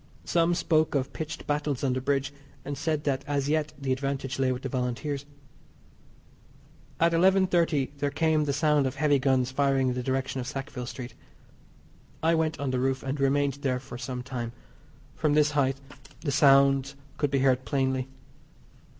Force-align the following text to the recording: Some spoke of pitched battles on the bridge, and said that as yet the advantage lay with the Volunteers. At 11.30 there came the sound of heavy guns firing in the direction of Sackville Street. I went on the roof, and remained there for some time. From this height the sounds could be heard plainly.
Some 0.25 0.55
spoke 0.55 0.95
of 0.95 1.13
pitched 1.13 1.45
battles 1.45 1.83
on 1.83 1.93
the 1.93 2.01
bridge, 2.01 2.33
and 2.65 2.75
said 2.75 3.03
that 3.03 3.23
as 3.27 3.49
yet 3.49 3.71
the 3.79 3.91
advantage 3.91 4.39
lay 4.39 4.51
with 4.51 4.63
the 4.63 4.67
Volunteers. 4.67 5.27
At 6.99 7.11
11.30 7.11 7.91
there 7.99 8.09
came 8.09 8.45
the 8.45 8.51
sound 8.51 8.87
of 8.87 8.95
heavy 8.95 9.19
guns 9.19 9.51
firing 9.51 9.89
in 9.89 9.93
the 9.93 10.01
direction 10.01 10.41
of 10.41 10.47
Sackville 10.47 10.87
Street. 10.87 11.13
I 12.23 12.33
went 12.33 12.59
on 12.59 12.71
the 12.71 12.79
roof, 12.79 13.03
and 13.03 13.19
remained 13.19 13.59
there 13.61 13.79
for 13.79 13.99
some 13.99 14.23
time. 14.23 14.53
From 15.13 15.35
this 15.35 15.51
height 15.51 15.77
the 16.21 16.31
sounds 16.31 16.95
could 17.17 17.29
be 17.29 17.37
heard 17.45 17.63
plainly. 17.63 18.07